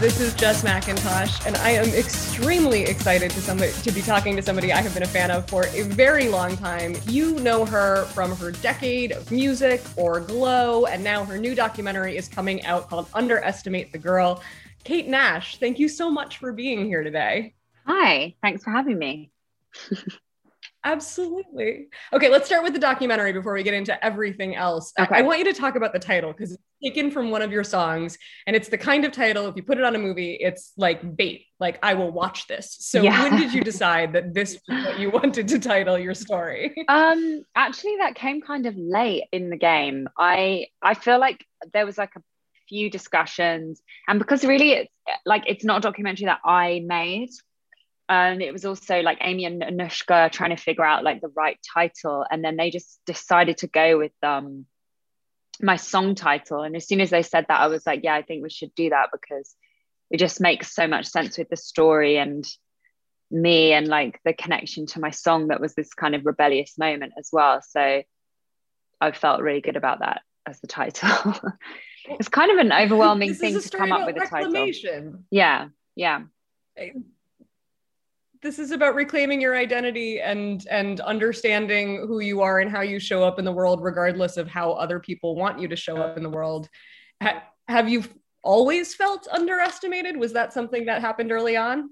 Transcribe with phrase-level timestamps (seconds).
[0.00, 4.42] This is Jess McIntosh, and I am extremely excited to somebody to be talking to
[4.42, 6.94] somebody I have been a fan of for a very long time.
[7.08, 12.16] You know her from her decade of music or Glow, and now her new documentary
[12.16, 14.40] is coming out called Underestimate the Girl.
[14.84, 17.54] Kate Nash, thank you so much for being here today.
[17.84, 19.32] Hi, thanks for having me.
[20.84, 21.88] Absolutely.
[22.12, 24.92] Okay, let's start with the documentary before we get into everything else.
[24.98, 25.16] Okay.
[25.16, 27.64] I want you to talk about the title because it's taken from one of your
[27.64, 30.72] songs, and it's the kind of title, if you put it on a movie, it's
[30.76, 32.76] like bait, like I will watch this.
[32.80, 33.22] So Yeah.
[33.24, 36.74] when did you decide that this was what you wanted to title your story?
[36.88, 40.08] Um, actually, that came kind of late in the game.
[40.16, 42.22] I I feel like there was like a
[42.68, 44.92] few discussions, and because really it's
[45.26, 47.30] like it's not a documentary that I made.
[48.08, 51.58] And it was also like Amy and Anushka trying to figure out like the right
[51.74, 54.66] title, and then they just decided to go with um
[55.60, 56.62] my song title.
[56.62, 58.74] And as soon as they said that, I was like, yeah, I think we should
[58.74, 59.54] do that because
[60.10, 62.46] it just makes so much sense with the story and
[63.30, 67.12] me and like the connection to my song that was this kind of rebellious moment
[67.18, 67.60] as well.
[67.60, 68.02] So
[69.00, 71.34] I felt really good about that as the title.
[72.06, 74.52] it's kind of an overwhelming thing to come up with a title.
[75.30, 76.22] Yeah, yeah.
[78.40, 83.00] This is about reclaiming your identity and and understanding who you are and how you
[83.00, 86.16] show up in the world, regardless of how other people want you to show up
[86.16, 86.68] in the world.
[87.20, 88.04] Ha- have you
[88.42, 90.16] always felt underestimated?
[90.16, 91.90] Was that something that happened early on?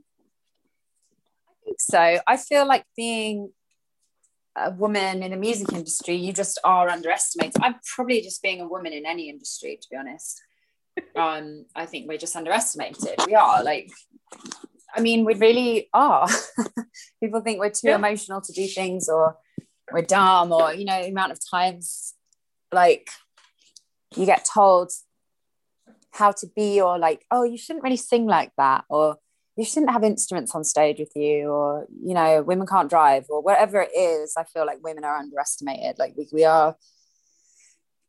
[1.48, 2.18] I think so.
[2.26, 3.50] I feel like being
[4.56, 7.60] a woman in the music industry, you just are underestimated.
[7.60, 10.42] I'm probably just being a woman in any industry, to be honest.
[11.14, 13.20] Um, I think we're just underestimated.
[13.26, 13.90] We are like,
[14.94, 16.28] I mean, we really are.
[17.22, 17.96] People think we're too Yeah.
[17.96, 19.36] emotional to do things, or
[19.92, 22.14] we're dumb, or you know, the amount of times
[22.72, 23.08] like
[24.14, 24.90] you get told
[26.12, 29.16] how to be, or like, oh, you shouldn't really sing like that, or
[29.56, 33.40] you shouldn't have instruments on stage with you or you know women can't drive or
[33.40, 36.76] whatever it is i feel like women are underestimated like we, we are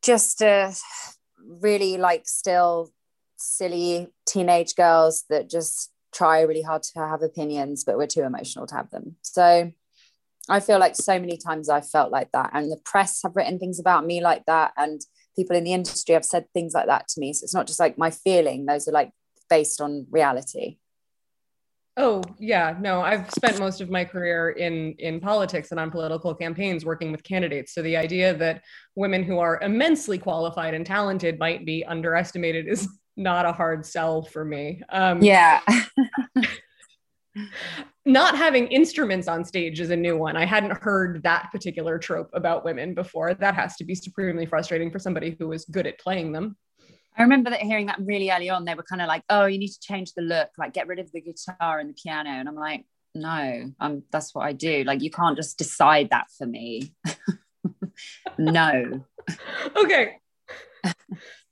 [0.04, 0.72] just uh,
[1.62, 2.92] really like still
[3.38, 8.68] silly teenage girls that just try really hard to have opinions but we're too emotional
[8.68, 9.16] to have them.
[9.22, 9.72] So
[10.50, 13.60] i feel like so many times i felt like that and the press have written
[13.60, 15.02] things about me like that and
[15.38, 17.32] people in the industry have said things like that to me.
[17.32, 19.12] So it's not just like my feeling those are like
[19.50, 20.80] based on reality.
[21.96, 26.36] Oh yeah, no, I've spent most of my career in in politics and on political
[26.36, 27.74] campaigns working with candidates.
[27.74, 28.62] So the idea that
[28.96, 34.22] women who are immensely qualified and talented might be underestimated is not a hard sell
[34.22, 34.82] for me.
[34.90, 35.62] Um, yeah
[38.06, 40.38] Not having instruments on stage is a new one.
[40.38, 43.34] I hadn't heard that particular trope about women before.
[43.34, 46.56] That has to be supremely frustrating for somebody who is good at playing them.
[47.18, 48.64] I remember that hearing that really early on.
[48.64, 51.00] They were kind of like, "Oh, you need to change the look, like get rid
[51.00, 54.84] of the guitar and the piano." And I'm like, "No, um, that's what I do.
[54.86, 56.94] Like, you can't just decide that for me."
[58.38, 59.06] no.
[59.76, 60.16] okay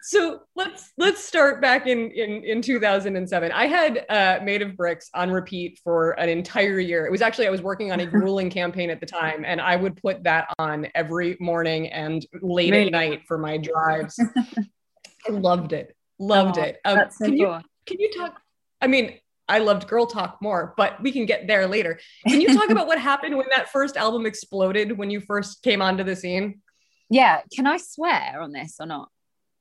[0.08, 5.10] so let's let's start back in in in 2007 i had uh made of bricks
[5.16, 7.08] on repeat for an entire year.
[7.08, 9.76] It was actually i was working on a grueling campaign at the time and i
[9.76, 12.86] would put that on every morning and late Really?
[12.86, 14.20] at night for my drives.
[15.28, 15.96] I loved it.
[16.20, 16.78] Loved Oh, it.
[16.86, 18.40] Um, so can you can you talk
[18.82, 19.18] i mean
[19.50, 22.00] i loved girl talk more but we can get there later.
[22.28, 25.82] Can you talk about what happened when that first album exploded when you first came
[25.82, 26.62] onto the scene?
[27.10, 27.42] Yeah.
[27.56, 29.10] Can I swear on this or not?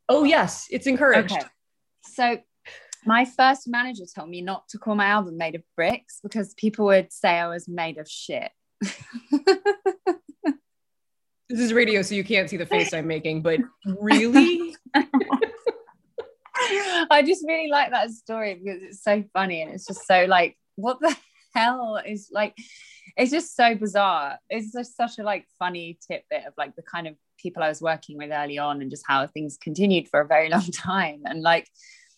[0.08, 1.44] Oh yes it's encouraged Okay.
[2.06, 2.38] So
[3.06, 6.86] my first manager told me not to call my album made of bricks because people
[6.86, 8.50] would say I was made of shit.
[11.50, 13.60] This is radio, so you can't see the face I'm making, but
[14.00, 14.74] really?
[14.94, 15.04] I
[17.24, 21.00] just really like that story because it's so funny and it's just so like, what
[21.00, 21.14] the
[21.54, 22.56] hell is like,
[23.16, 24.38] it's just so bizarre.
[24.48, 27.80] It's just such a like funny tidbit of like the kind of people I was
[27.80, 31.20] working with early on and just how things continued for a very long time.
[31.26, 31.68] And like,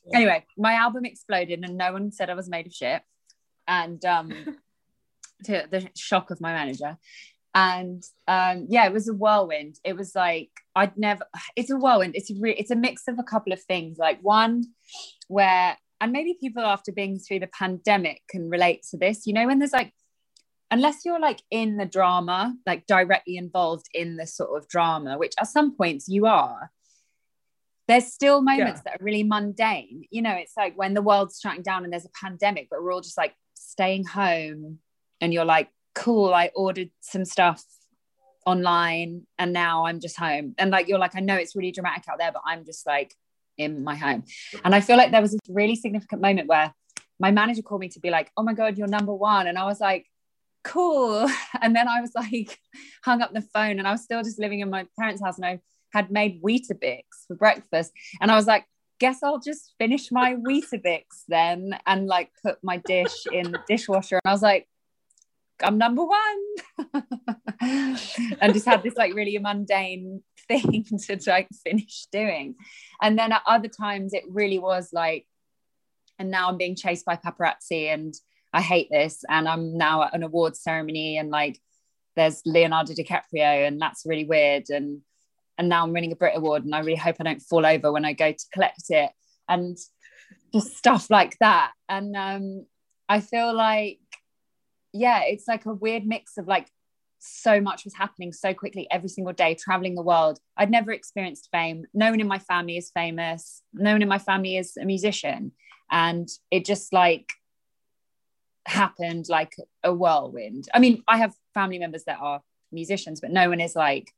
[0.06, 0.18] Yeah.
[0.18, 3.02] anyway, my album exploded and no one said I was made of shit.
[3.68, 4.28] And um,
[5.44, 6.96] to the shock of my manager.
[7.54, 9.74] And um, yeah, it was a whirlwind.
[9.82, 11.24] It was like I'd never.
[11.56, 12.14] It's a whirlwind.
[12.16, 13.98] It's a re- it's a mix of a couple of things.
[13.98, 14.64] Like one,
[15.28, 19.26] where and maybe people after being through the pandemic can relate to this.
[19.26, 19.92] You know, when there's like
[20.70, 25.34] unless you're like in the drama, like directly involved in the sort of drama, which
[25.38, 26.70] at some points you are,
[27.88, 28.92] there's still moments yeah.
[28.92, 30.04] that are really mundane.
[30.10, 32.92] You know, it's like when the world's shutting down and there's a pandemic, but we're
[32.92, 34.80] all just like staying home
[35.20, 37.62] and you're like, cool, I ordered some stuff
[38.44, 40.54] online and now I'm just home.
[40.58, 43.14] And like, you're like, I know it's really dramatic out there, but I'm just like
[43.56, 44.24] in my home.
[44.64, 46.74] And I feel like there was this really significant moment where
[47.18, 49.46] my manager called me to be like, oh my God, you're number one.
[49.46, 50.06] And I was like,
[50.66, 51.28] cool.
[51.62, 52.58] And then I was like,
[53.02, 55.46] hung up the phone and I was still just living in my parents' house and
[55.46, 55.60] I
[55.92, 57.92] had made Weetabix for breakfast.
[58.20, 58.66] And I was like,
[58.98, 64.20] guess I'll just finish my Weetabix then and like put my dish in the dishwasher.
[64.24, 64.68] And I was like,
[65.62, 66.44] I'm number one.
[67.60, 72.56] and just had this like really mundane thing to like finish doing.
[73.00, 75.26] And then at other times it really was like,
[76.18, 78.14] and now I'm being chased by paparazzi and
[78.56, 79.22] I hate this.
[79.28, 81.60] And I'm now at an awards ceremony and like
[82.16, 84.70] there's Leonardo DiCaprio and that's really weird.
[84.70, 85.02] And
[85.58, 87.92] and now I'm winning a Brit Award and I really hope I don't fall over
[87.92, 89.10] when I go to collect it.
[89.46, 89.76] And
[90.54, 91.72] just stuff like that.
[91.88, 92.66] And um,
[93.10, 94.00] I feel like,
[94.92, 96.68] yeah, it's like a weird mix of like
[97.18, 100.38] so much was happening so quickly every single day, traveling the world.
[100.56, 101.84] I'd never experienced fame.
[101.92, 103.62] No one in my family is famous.
[103.74, 105.52] No one in my family is a musician.
[105.90, 107.28] And it just like
[108.66, 110.68] happened like a whirlwind.
[110.74, 112.42] I mean, I have family members that are
[112.72, 114.12] musicians, but no one is like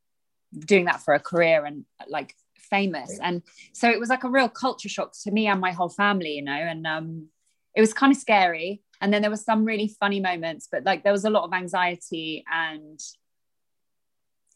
[0.59, 2.35] doing that for a career and like
[2.71, 3.19] famous.
[3.23, 3.43] And
[3.73, 6.43] so it was like a real culture shock to me and my whole family, you
[6.43, 7.29] know, and um,
[7.75, 8.83] it was kind of scary.
[9.00, 11.53] And then there were some really funny moments, but like there was a lot of
[11.53, 13.01] anxiety and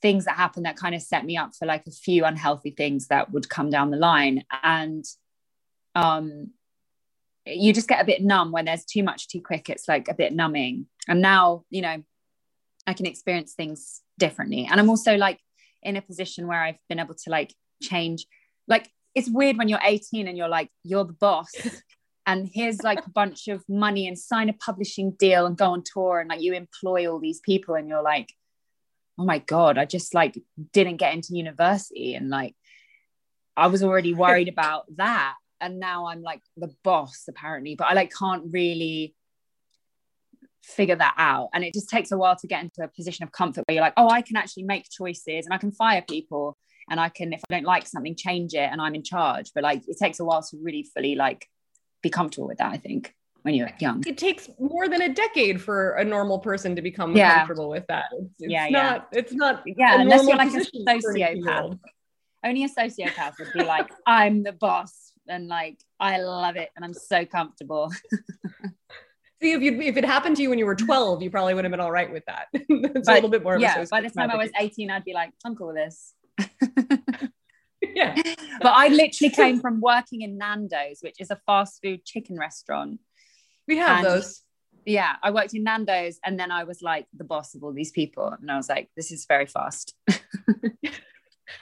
[0.00, 3.06] things that happened that kind of set me up for like a few unhealthy things
[3.06, 4.44] that would come down the line.
[4.62, 5.04] And
[5.94, 6.50] um,
[7.46, 9.68] you just get a bit numb when there's too much too quick.
[9.68, 10.86] It's like a bit numbing.
[11.08, 12.02] And now, you know,
[12.86, 14.68] I can experience things differently.
[14.70, 15.38] And I'm also like
[15.82, 18.26] in a position where I've been able to like change.
[18.68, 21.50] Like it's weird when you're 18 and you're like, you're the boss.
[22.26, 25.82] and here's like a bunch of money and sign a publishing deal and go on
[25.84, 28.32] tour and like you employ all these people and you're like
[29.18, 30.38] oh my god i just like
[30.72, 32.54] didn't get into university and like
[33.56, 37.94] i was already worried about that and now i'm like the boss apparently but i
[37.94, 39.14] like can't really
[40.64, 41.48] figure that out.
[41.52, 43.84] And it just takes a while to get into a position of comfort where you're
[43.84, 46.56] like oh i can actually make choices and i can fire people
[46.90, 49.50] and i can if i don't like something change it and i'm in charge.
[49.54, 51.46] But like it takes a while to really fully like
[52.02, 54.04] be comfortable with that i think when you're young.
[54.06, 57.38] It takes more than a decade for a normal person to become yeah.
[57.38, 58.04] comfortable with that.
[58.12, 59.18] It's, it's yeah, not yeah.
[59.18, 61.78] it's not yeah unless you're like a sociopath.
[62.44, 66.84] only a sociopath would be like i'm the boss and like i love it and
[66.84, 67.90] i'm so comfortable
[69.42, 71.64] See, if you if it happened to you when you were 12, you probably would
[71.64, 72.46] have been all right with that.
[72.52, 73.58] it's but, a little bit more.
[73.58, 73.84] Yeah.
[73.90, 76.14] By the time I was 18, I'd be like, I'm cool with this.
[77.82, 78.14] yeah.
[78.60, 83.00] But I literally came from working in Nando's, which is a fast food chicken restaurant.
[83.66, 84.42] We have and, those.
[84.86, 87.90] Yeah, I worked in Nando's, and then I was like the boss of all these
[87.90, 89.96] people, and I was like, this is very fast.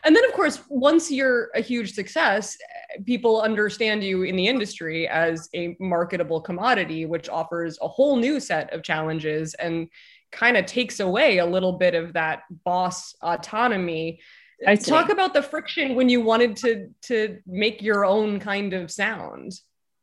[0.05, 2.57] And then, of course, once you're a huge success,
[3.05, 8.41] people understand you in the industry as a marketable commodity, which offers a whole new
[8.41, 9.89] set of challenges and
[10.33, 14.21] kind of takes away a little bit of that boss autonomy.
[14.67, 18.91] I Talk about the friction when you wanted to to make your own kind of
[18.91, 19.53] sound.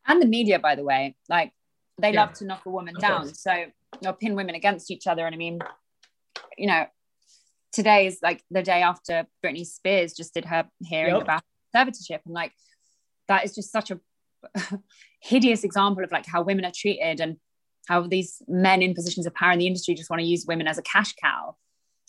[0.07, 1.51] And the media, by the way, like
[2.01, 2.21] they yeah.
[2.21, 3.23] love to knock a woman of down.
[3.23, 3.41] Course.
[3.41, 3.65] So
[4.01, 5.25] know, pin women against each other.
[5.25, 5.59] And I mean,
[6.57, 6.85] you know,
[7.71, 11.23] today is like the day after Britney Spears just did her hearing yep.
[11.23, 11.41] about
[11.75, 12.53] conservatorship, and like
[13.27, 13.99] that is just such a
[15.21, 17.37] hideous example of like how women are treated and
[17.87, 20.67] how these men in positions of power in the industry just want to use women
[20.67, 21.55] as a cash cow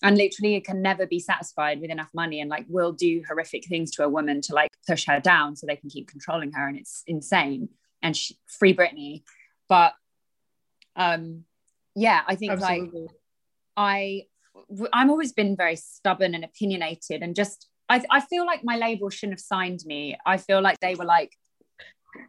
[0.03, 3.67] and literally it can never be satisfied with enough money and like will do horrific
[3.67, 6.69] things to a woman to like push her down so they can keep controlling her
[6.69, 7.69] and it's insane
[8.03, 9.23] and she, free Britney
[9.69, 9.93] but
[10.97, 11.45] um
[11.95, 13.03] yeah I think Absolutely.
[13.03, 13.11] like
[13.77, 14.23] I
[14.93, 19.09] I'm always been very stubborn and opinionated and just I, I feel like my label
[19.09, 20.17] shouldn't have signed me.
[20.27, 21.33] I feel like they were like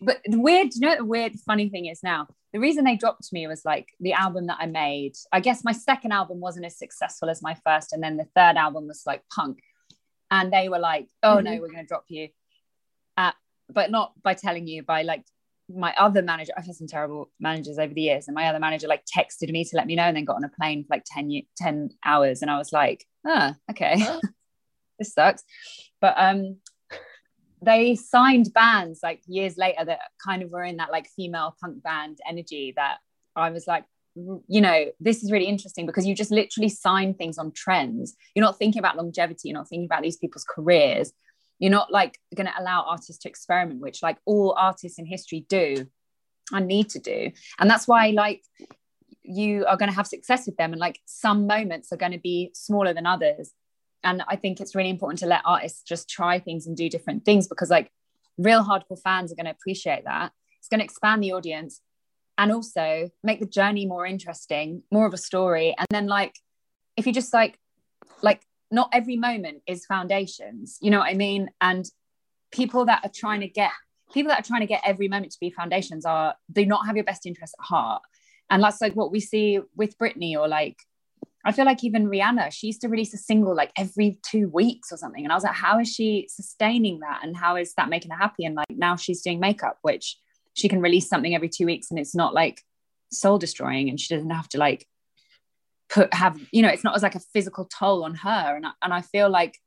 [0.00, 3.32] but the weird, you know the weird funny thing is now, the reason they dropped
[3.32, 5.14] me was like the album that I made.
[5.32, 8.56] I guess my second album wasn't as successful as my first, and then the third
[8.56, 9.60] album was like punk.
[10.30, 11.44] And they were like, oh mm-hmm.
[11.44, 12.28] no, we're gonna drop you.
[13.16, 13.32] Uh,
[13.68, 15.24] but not by telling you, by like
[15.74, 18.88] my other manager, I've had some terrible managers over the years, and my other manager
[18.88, 21.04] like texted me to let me know and then got on a plane for like
[21.06, 22.42] 10, 10 hours.
[22.42, 24.04] And I was like, ah, okay,
[24.98, 25.42] this sucks.
[26.00, 26.56] But um,
[27.62, 31.82] they signed bands like years later that kind of were in that like female punk
[31.82, 32.98] band energy that
[33.36, 33.84] I was like,
[34.14, 38.16] you know, this is really interesting because you just literally sign things on trends.
[38.34, 41.12] You're not thinking about longevity, you're not thinking about these people's careers.
[41.60, 45.46] You're not like going to allow artists to experiment, which like all artists in history
[45.48, 45.86] do
[46.52, 47.30] and need to do.
[47.60, 48.42] And that's why like
[49.22, 52.18] you are going to have success with them and like some moments are going to
[52.18, 53.52] be smaller than others.
[54.02, 57.24] And I think it's really important to let artists just try things and do different
[57.24, 57.92] things because like
[58.38, 60.32] real hardcore fans are going to appreciate that.
[60.58, 61.80] It's going to expand the audience
[62.38, 65.74] and also make the journey more interesting, more of a story.
[65.76, 66.34] And then like
[66.96, 67.58] if you just like
[68.22, 68.40] like
[68.70, 71.50] not every moment is foundations, you know what I mean?
[71.60, 71.84] And
[72.52, 73.72] people that are trying to get
[74.12, 76.96] people that are trying to get every moment to be foundations are do not have
[76.96, 78.02] your best interest at heart.
[78.50, 80.76] And that's like what we see with Britney or like
[81.44, 84.92] I feel like even Rihanna, she used to release a single like every two weeks
[84.92, 85.24] or something.
[85.24, 87.20] And I was like, how is she sustaining that?
[87.22, 88.44] And how is that making her happy?
[88.44, 90.18] And like now she's doing makeup, which
[90.52, 92.62] she can release something every two weeks and it's not like
[93.10, 94.86] soul destroying and she doesn't have to like
[95.90, 98.70] put have you know it's not as like a physical toll on her and I,
[98.82, 99.58] and I feel like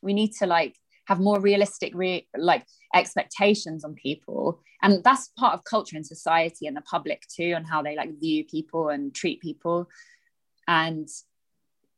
[0.00, 5.54] we need to like have more realistic re- like expectations on people and that's part
[5.54, 9.14] of culture and society and the public too and how they like view people and
[9.14, 9.88] treat people
[10.68, 11.08] and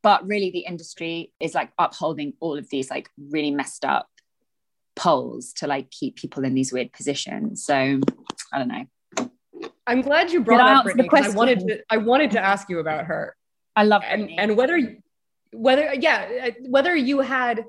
[0.03, 4.09] but really the industry is like upholding all of these like really messed up
[4.97, 7.65] poles to like keep people in these weird positions.
[7.65, 7.75] So
[8.53, 8.85] I don't know.
[9.87, 11.09] I'm glad you brought up Britney.
[11.13, 13.37] I wanted to I wanted to ask you about her.
[13.77, 14.97] I love and, and whether
[15.53, 17.65] whether yeah uh, whether you had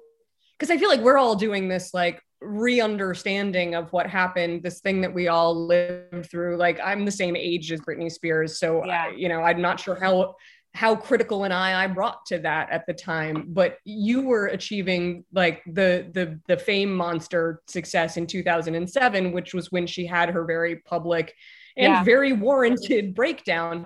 [0.57, 5.01] because I feel like we're all doing this like re-understanding of what happened this thing
[5.01, 8.86] that we all lived through like i'm the same age as britney spears so uh,
[8.86, 9.10] yeah.
[9.10, 10.36] you know i'm not sure how
[10.75, 13.45] how critical an eye I brought to that at the time.
[13.48, 19.72] But you were achieving like the the the fame monster success in 2007, which was
[19.72, 21.34] when she had her very public
[21.77, 22.03] and yeah.
[22.03, 23.86] very warranted breakdown.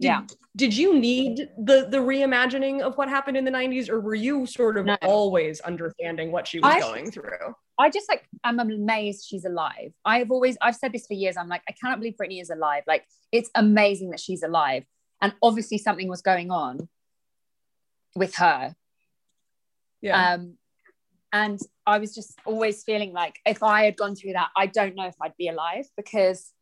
[0.00, 0.22] Did, yeah.
[0.56, 4.46] Did you need the the reimagining of what happened in the 90s, or were you
[4.46, 4.96] sort of no.
[5.02, 7.54] always understanding what she was I, going through?
[7.78, 9.92] I just like I'm amazed she's alive.
[10.04, 11.36] I've always I've said this for years.
[11.36, 12.82] I'm like, I cannot believe Britney is alive.
[12.86, 14.84] Like it's amazing that she's alive
[15.20, 16.88] and obviously something was going on
[18.14, 18.74] with her
[20.00, 20.54] yeah um
[21.32, 24.96] and i was just always feeling like if i had gone through that i don't
[24.96, 26.52] know if i'd be alive because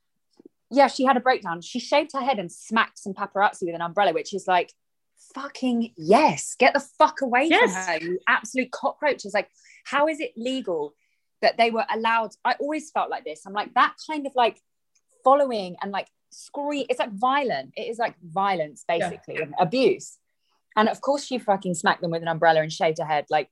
[0.70, 1.60] yeah she had a breakdown.
[1.60, 4.72] She shaved her head and smacked some paparazzi with an umbrella which is like
[5.34, 7.72] fucking yes get the fuck away yes.
[7.72, 9.50] from her you absolute cockroaches like
[9.84, 10.94] how is it legal
[11.42, 12.30] that they were allowed?
[12.44, 13.42] I always felt like this.
[13.46, 14.60] I'm like that kind of like
[15.24, 17.72] following and like scream it's like violent.
[17.76, 19.42] It is like violence basically yeah.
[19.42, 20.18] and abuse.
[20.76, 23.50] And of course she fucking smacked them with an umbrella and shaved her head like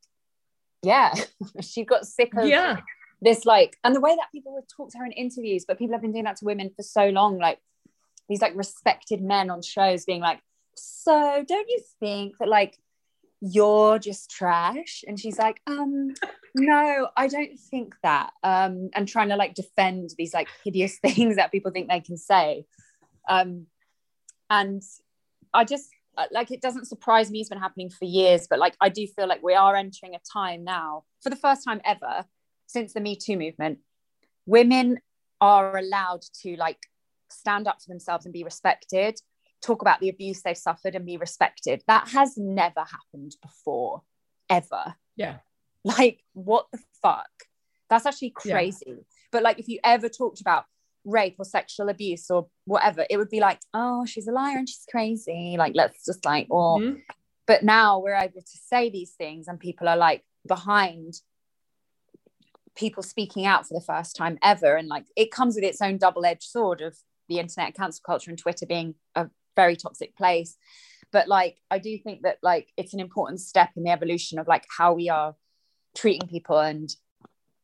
[0.83, 1.15] yeah.
[1.61, 2.81] She got sick of yeah
[3.27, 5.95] this like and the way that people would talk to her in interviews but people
[5.95, 7.59] have been doing that to women for so long like
[8.29, 10.41] these like respected men on shows being like
[10.75, 12.79] so don't you think that like
[13.41, 15.05] you're just trash?
[15.07, 16.15] And she's like um
[16.55, 21.37] no i don't think that um and trying to like defend these like hideous things
[21.37, 22.65] that people think they can say.
[23.29, 23.67] Um
[24.49, 24.83] and
[25.53, 28.77] i just uh, like it doesn't surprise me it's been happening for years but like
[28.81, 32.25] i do feel like we are entering a time now for the first time ever
[32.67, 33.79] since the me too movement
[34.47, 34.99] women
[35.41, 36.79] are allowed to like
[37.31, 39.21] stand up for themselves and be respected
[39.67, 41.83] talk about the abuse they've suffered and be respected.
[41.87, 44.03] That has never happened before,
[44.49, 44.95] ever.
[45.17, 45.39] Yeah.
[45.85, 47.31] Like, what the fuck?
[47.89, 48.85] That's actually crazy.
[48.89, 48.95] Yeah.
[49.33, 50.65] But like, if you ever talked about
[51.05, 54.69] rape or sexual abuse or whatever, it would be like, oh, she's a liar and
[54.69, 55.57] she's crazy.
[55.59, 56.99] Like, let's just like, or, mm-hmm.
[57.47, 61.15] but now we're able to say these things and people are like behind
[62.77, 64.77] people speaking out for the first time ever.
[64.77, 66.97] And like, it comes with its own double edged sword of
[67.29, 70.57] the internet cancel culture and Twitter being a very toxic place
[71.13, 74.47] but like i do think that like it's an important step in the evolution of
[74.47, 75.35] like how we are
[75.95, 76.95] treating people and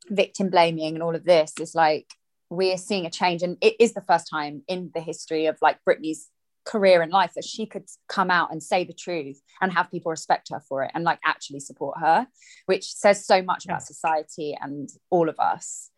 [0.09, 2.15] victim blaming and all of this is like
[2.51, 5.79] we're seeing a change and it is the first time in the history of like
[5.89, 6.29] Britney's
[6.65, 10.11] career in life that she could come out and say the truth and have people
[10.11, 12.27] respect her for it and like actually support her
[12.67, 13.73] which says so much yeah.
[13.73, 15.91] about society and all of us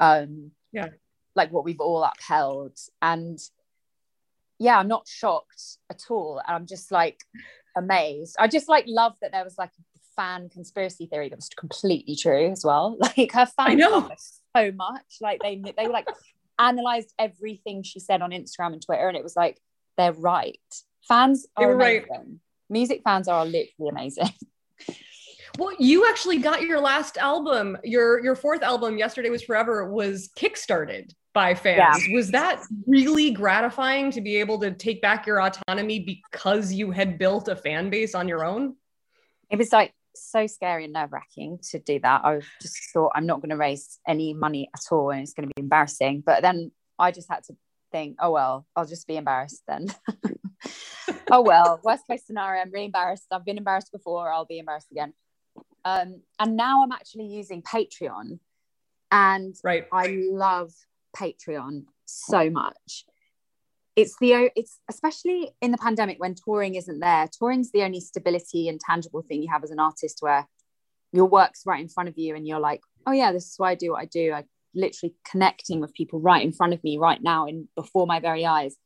[0.00, 0.88] um yeah
[1.34, 3.38] like what we've all upheld and
[4.58, 6.40] yeah, I'm not shocked at all.
[6.46, 7.20] And I'm just like
[7.76, 8.36] amazed.
[8.38, 12.16] I just like love that there was like a fan conspiracy theory that was completely
[12.16, 12.96] true as well.
[13.16, 14.10] Like her fans know
[14.56, 15.18] so much.
[15.20, 16.08] Like they they were like
[16.58, 19.60] analyzed everything she said on Instagram and Twitter, and it was like
[19.96, 20.58] they're right.
[21.08, 22.08] Fans are amazing.
[22.10, 22.26] Right.
[22.68, 24.30] Music fans are literally amazing.
[25.58, 30.28] Well, you actually got your last album, your your fourth album, Yesterday Was Forever, was
[30.36, 32.06] kickstarted by fans.
[32.06, 32.14] Yeah.
[32.14, 37.18] Was that really gratifying to be able to take back your autonomy because you had
[37.18, 38.74] built a fan base on your own?
[39.50, 42.24] It was like so scary and nerve wracking to do that.
[42.24, 45.48] I just thought I'm not going to raise any money at all and it's going
[45.48, 46.22] to be embarrassing.
[46.24, 47.56] But then I just had to
[47.92, 49.86] think, oh, well, I'll just be embarrassed then.
[51.30, 53.26] oh, well, worst case scenario, I'm really embarrassed.
[53.30, 55.12] I've been embarrassed before, I'll be embarrassed again.
[55.84, 58.38] Um, and now I'm actually using Patreon.
[59.10, 59.86] And right.
[59.92, 60.72] I love
[61.16, 63.04] Patreon so much
[63.96, 68.68] it's the it's especially in the pandemic when touring isn't there touring's the only stability
[68.68, 70.46] and tangible thing you have as an artist where
[71.12, 73.70] your work's right in front of you and you're like oh yeah this is why
[73.70, 74.44] i do what i do i
[74.76, 78.44] literally connecting with people right in front of me right now and before my very
[78.46, 78.76] eyes.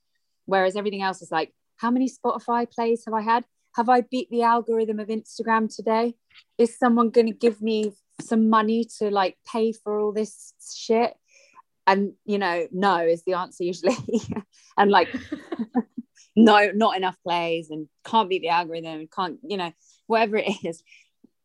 [0.46, 3.44] Whereas everything else is like how many spotify plays have i had?
[3.76, 6.14] Have i beat the algorithm of instagram today?
[6.58, 11.14] Is someone going to give me some money to like pay for all this shit?
[11.86, 13.96] And you know no is the answer usually.
[14.78, 15.08] And like
[16.36, 19.72] no not enough plays and can't beat the algorithm can't you know
[20.06, 20.82] whatever it is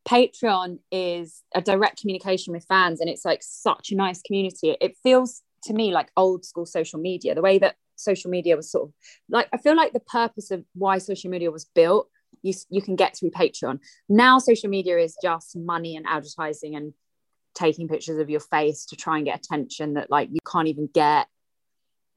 [0.08, 4.96] patreon is a direct communication with fans and it's like such a nice community it
[5.02, 8.88] feels to me like old school social media the way that social media was sort
[8.88, 8.94] of
[9.30, 12.10] like i feel like the purpose of why social media was built
[12.44, 16.94] you, you can get through patreon now social media is just money and advertising and
[17.56, 20.88] taking pictures of your face to try and get attention that like you can't even
[20.94, 21.28] get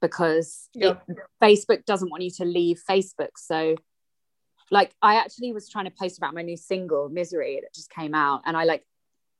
[0.01, 1.03] because yep.
[1.07, 3.31] it, Facebook doesn't want you to leave Facebook.
[3.37, 3.75] So
[4.71, 8.13] like I actually was trying to post about my new single Misery that just came
[8.13, 8.83] out and I like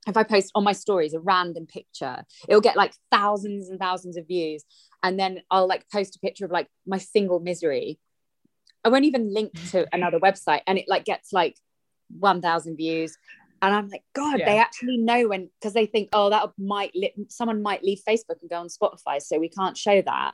[0.07, 4.17] if I post on my stories a random picture it'll get like thousands and thousands
[4.17, 4.63] of views
[5.03, 7.99] and then I'll like post a picture of like my single Misery
[8.83, 11.57] I won't even link to another website and it like gets like
[12.17, 13.17] 1000 views
[13.61, 14.45] and I'm like, God, yeah.
[14.45, 18.39] they actually know when because they think, oh, that might li- someone might leave Facebook
[18.41, 20.33] and go on Spotify, so we can't show that.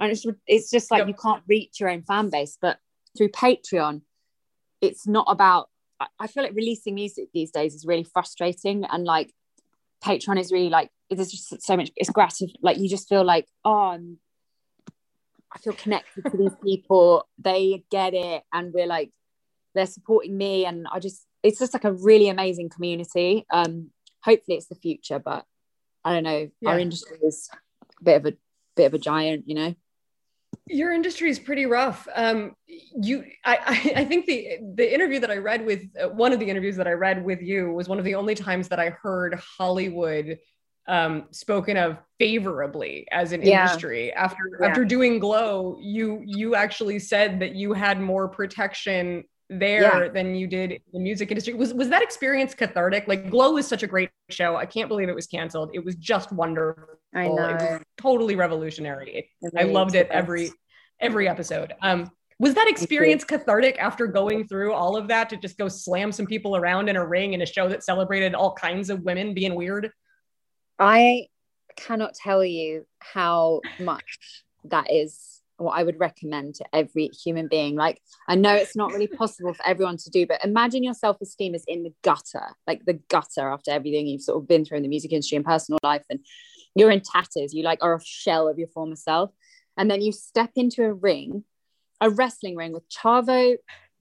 [0.00, 1.08] And it's it's just like yep.
[1.08, 2.58] you can't reach your own fan base.
[2.60, 2.78] But
[3.16, 4.02] through Patreon,
[4.80, 5.68] it's not about.
[6.18, 9.32] I feel like releasing music these days is really frustrating, and like
[10.04, 11.90] Patreon is really like there's just so much.
[11.96, 14.18] It's gratif like you just feel like oh, I'm,
[15.54, 17.26] I feel connected to these people.
[17.38, 19.10] They get it, and we're like
[19.74, 23.46] they're supporting me, and I just it's just like a really amazing community.
[23.50, 23.90] Um,
[24.22, 25.44] hopefully it's the future, but
[26.04, 26.50] I don't know.
[26.60, 26.70] Yeah.
[26.70, 27.48] Our industry is
[28.00, 28.36] a bit of a
[28.76, 29.74] bit of a giant, you know.
[30.66, 32.08] Your industry is pretty rough.
[32.14, 36.32] Um, you, I, I, I think the the interview that I read with uh, one
[36.32, 38.80] of the interviews that I read with you was one of the only times that
[38.80, 40.38] I heard Hollywood
[40.88, 43.62] um, spoken of favorably as an yeah.
[43.62, 44.12] industry.
[44.12, 44.68] After yeah.
[44.68, 50.08] after doing Glow, you you actually said that you had more protection there yeah.
[50.08, 51.54] than you did in the music industry.
[51.54, 53.06] Was was that experience cathartic?
[53.06, 54.56] Like Glow was such a great show.
[54.56, 55.70] I can't believe it was canceled.
[55.74, 56.84] It was just wonderful.
[57.16, 57.48] I know.
[57.48, 59.30] It was totally revolutionary.
[59.56, 60.50] I loved it every
[61.00, 61.72] every episode.
[61.82, 66.12] Um was that experience cathartic after going through all of that to just go slam
[66.12, 69.32] some people around in a ring in a show that celebrated all kinds of women
[69.32, 69.90] being weird?
[70.78, 71.28] I
[71.76, 74.18] cannot tell you how much
[74.64, 77.76] that is what I would recommend to every human being.
[77.76, 81.18] Like, I know it's not really possible for everyone to do, but imagine your self
[81.22, 84.76] esteem is in the gutter, like the gutter after everything you've sort of been through
[84.78, 86.20] in the music industry and personal life, and
[86.76, 87.54] you're in tatters.
[87.54, 89.30] You like are a shell of your former self,
[89.76, 91.44] and then you step into a ring,
[92.00, 93.56] a wrestling ring with Chavo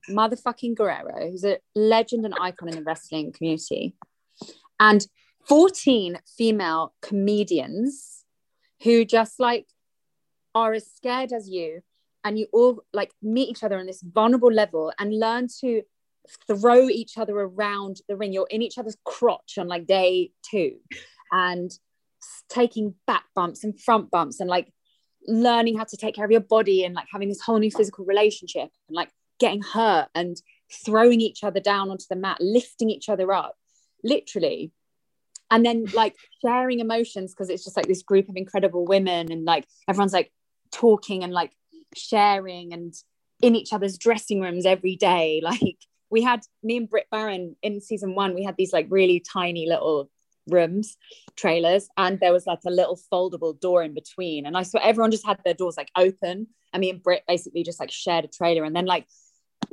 [0.09, 3.95] motherfucking Guerrero, who's a legend and icon in the wrestling community,
[4.79, 5.07] and
[5.47, 8.23] 14 female comedians
[8.83, 9.67] who just like
[10.53, 11.81] are as scared as you.
[12.23, 15.83] And you all like meet each other on this vulnerable level and learn to
[16.47, 18.33] throw each other around the ring.
[18.33, 20.77] You're in each other's crotch on like day two.
[21.31, 21.71] And
[22.49, 24.71] taking back bumps and front bumps and like
[25.27, 28.05] learning how to take care of your body and like having this whole new physical
[28.05, 29.09] relationship and like
[29.39, 30.37] getting hurt and
[30.85, 33.55] throwing each other down onto the mat lifting each other up
[34.03, 34.71] literally
[35.51, 39.45] and then like sharing emotions because it's just like this group of incredible women and
[39.45, 40.31] like everyone's like
[40.71, 41.51] talking and like
[41.95, 42.93] sharing and
[43.41, 45.41] in each other's dressing rooms every day.
[45.51, 45.77] Like
[46.09, 49.67] we had me and Britt Baron in season one, we had these like really tiny
[49.67, 50.09] little
[50.47, 50.97] rooms,
[51.35, 54.45] trailers, and there was like a little foldable door in between.
[54.45, 56.47] And I saw everyone just had their doors like open.
[56.73, 58.63] I mean, Britt basically just like shared a trailer.
[58.63, 59.07] And then like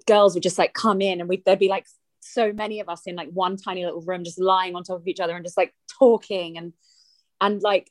[0.07, 1.87] girls would just like come in and we there'd be like
[2.21, 5.09] so many of us in like one tiny little room just lying on top of
[5.09, 6.73] each other and just like talking and
[7.41, 7.91] and like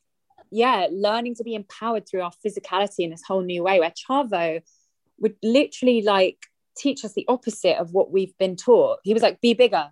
[0.51, 4.61] yeah, learning to be empowered through our physicality in this whole new way, where Chavo
[5.19, 6.37] would literally like
[6.77, 8.99] teach us the opposite of what we've been taught.
[9.03, 9.91] He was like, be bigger.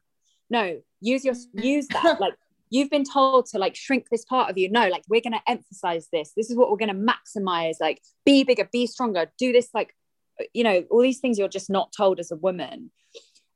[0.49, 2.33] No, use your use that like
[2.69, 4.69] you've been told to like shrink this part of you.
[4.69, 6.31] No like we're going to emphasize this.
[6.35, 7.75] This is what we're going to maximize.
[7.79, 9.31] Like be bigger be stronger.
[9.37, 9.95] Do this like
[10.53, 12.91] you know all these things you're just not told as a woman.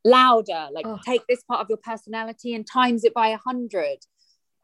[0.06, 1.00] Louder like oh.
[1.06, 4.00] take this part of your personality and times it by a hundred.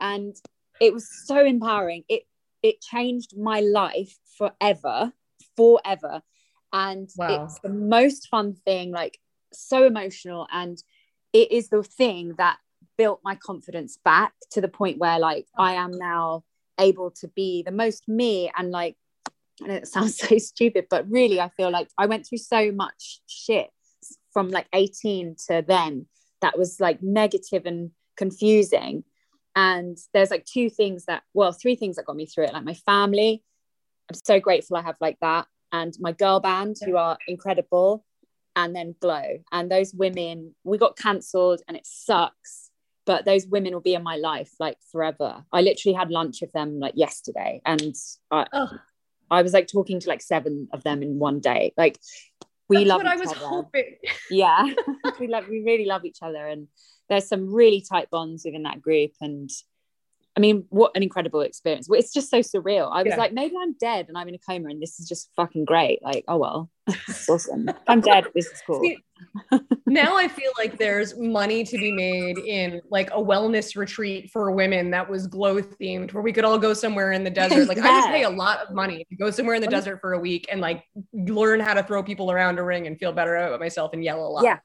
[0.02, 0.36] And
[0.82, 2.04] it was so empowering.
[2.10, 2.24] It
[2.62, 5.14] it changed my life forever
[5.60, 6.22] forever.
[6.72, 7.44] And wow.
[7.44, 9.20] it's the most fun thing like
[9.52, 10.48] so emotional.
[10.52, 10.82] And
[11.34, 12.58] it is the thing that
[13.00, 16.44] built my confidence back to the point where like oh I am now
[16.78, 18.98] able to be the most me and like
[19.64, 22.74] I know it sounds so stupid but really I feel like I went through so
[22.74, 23.70] much shit
[24.34, 26.08] from like 18 to then
[26.42, 29.06] that was like negative and confusing.
[29.56, 32.66] And there's like two things that well three things that got me through it like
[32.66, 33.44] my family.
[34.10, 38.04] I'm so grateful I have like that and my girl band who are incredible
[38.56, 39.40] and then glow.
[39.52, 42.68] And those women we got cancelled and it sucks
[43.10, 46.52] but those women will be in my life like forever i literally had lunch with
[46.52, 47.95] them like yesterday and
[48.30, 48.69] i oh.
[49.32, 52.00] i was like talking to like seven of them in one day like
[52.69, 53.39] we That's love what i was other.
[53.39, 53.95] hoping
[54.30, 54.63] yeah
[55.19, 56.67] we love we really love each other and
[57.10, 59.50] there's some really tight bonds within that group and
[60.38, 61.89] I mean, what an incredible experience.
[61.91, 62.89] It's just so surreal.
[62.89, 63.17] I was yeah.
[63.17, 66.02] like, maybe I'm dead and I'm in a coma and this is just fucking great.
[66.02, 66.69] Like, oh well,
[67.30, 67.69] awesome.
[67.88, 68.26] I'm dead.
[68.34, 68.80] This is cool.
[68.80, 69.00] See,
[69.89, 74.52] now I feel like there's money to be made in like a wellness retreat for
[74.52, 77.67] women that was glow themed where we could all go somewhere in the desert.
[77.67, 77.88] Like yeah.
[77.88, 80.19] I would pay a lot of money to go somewhere in the desert for a
[80.19, 83.60] week and like learn how to throw people around a ring and feel better about
[83.60, 84.43] myself and yell a lot.
[84.43, 84.60] Yeah.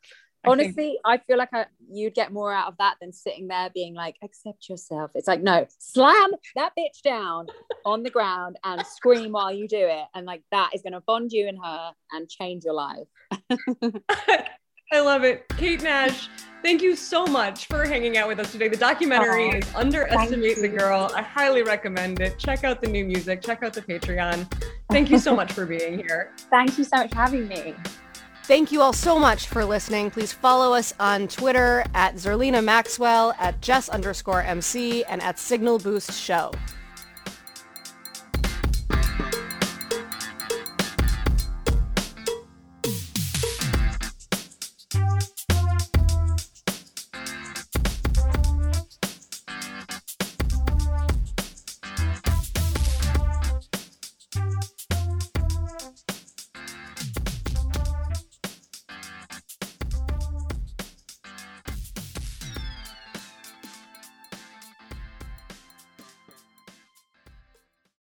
[0.46, 3.94] Honestly, I, feel like I, you'd get more out of that than sitting there being
[3.94, 5.12] like, accept yourself.
[5.14, 7.46] It's like, no, slam that bitch down
[7.84, 10.04] on the ground and scream while you do it.
[10.14, 13.08] And like that is going to bond you and her and change your life.
[14.92, 15.48] I love it.
[15.56, 16.28] Kate Nash,
[16.62, 18.68] thank you so much for hanging out with us today.
[18.68, 21.10] The documentary oh, is Underestimate the Girl.
[21.14, 22.38] I highly recommend it.
[22.38, 24.50] Check out the new music, check out the Patreon.
[24.90, 26.32] Thank you so much for being here.
[26.50, 27.74] Thank you so much for having me.
[28.44, 30.10] Thank you all so much for listening.
[30.10, 35.78] Please follow us on Twitter at Zerlina Maxwell, at Jess underscore MC, and at Signal
[35.78, 36.52] Boost Show.